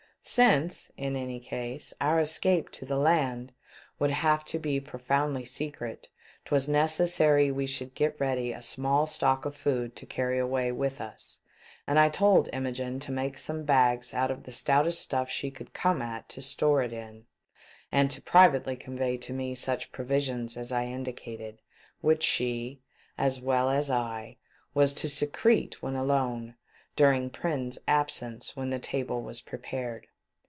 Since, 0.23 0.91
in 0.97 1.15
any 1.15 1.39
case, 1.39 1.95
our 1.99 2.19
escape 2.19 2.69
to 2.73 2.85
the 2.85 2.95
land 2.95 3.53
would 3.97 4.11
444 4.11 4.11
"^^^^ 4.11 4.11
I'EATH 4.11 4.17
SHIP. 4.19 4.29
have 4.29 4.45
to 4.51 4.59
be 4.59 4.79
profoundly 4.79 5.45
secret, 5.45 6.09
'twas 6.45 6.67
neces 6.67 7.07
sary 7.07 7.49
we 7.49 7.65
should 7.65 7.95
get 7.95 8.19
ready 8.19 8.51
a 8.53 8.61
small 8.61 9.07
stock 9.07 9.45
of 9.45 9.55
food 9.55 9.95
to 9.95 10.05
carry 10.05 10.37
away 10.37 10.71
with 10.71 11.01
us, 11.01 11.37
and 11.87 11.97
I 11.97 12.09
told 12.09 12.49
Imogene 12.53 12.99
to 12.99 13.11
make 13.11 13.39
some 13.39 13.63
bags 13.63 14.13
out 14.13 14.29
of 14.29 14.43
the 14.43 14.51
stoutest 14.51 15.01
stuff 15.01 15.27
she 15.31 15.49
could 15.49 15.73
come 15.73 16.03
at 16.03 16.29
to 16.29 16.39
store 16.41 16.83
it 16.83 16.93
in, 16.93 17.25
and 17.91 18.11
to 18.11 18.21
privately 18.21 18.75
convey 18.75 19.17
to 19.17 19.33
me 19.33 19.55
such 19.55 19.91
provisions 19.91 20.55
as 20.55 20.71
I 20.71 20.85
indicated, 20.85 21.63
which 22.01 22.21
she, 22.21 22.83
as 23.17 23.41
well 23.41 23.71
as 23.71 23.89
I, 23.89 24.37
v/as 24.75 24.93
to 24.93 25.09
secrete 25.09 25.81
when 25.81 25.95
alone, 25.95 26.57
during 26.95 27.31
Prins' 27.31 27.79
absence, 27.87 28.55
when 28.55 28.69
the 28.69 28.77
table 28.77 29.23
was 29.23 29.41
prepared. 29.41 30.05